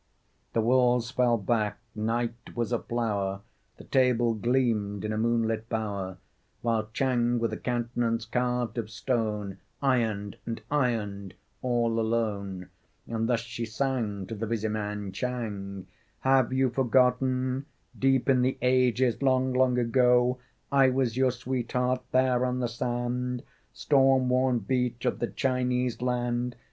[0.53, 3.41] The walls fell back, night was aflower,
[3.77, 6.17] The table gleamed in a moonlit bower,
[6.63, 12.71] While Chang, with a countenance carved of stone, Ironed and ironed, all alone.
[13.05, 15.85] And thus she sang to the busy man Chang:
[16.21, 17.67] "Have you forgotten....
[17.95, 20.39] Deep in the ages, long, long ago,
[20.71, 26.55] I was your sweetheart, there on the sand Storm worn beach of the Chinese land?